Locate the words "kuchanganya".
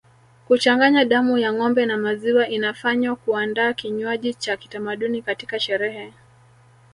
0.47-1.05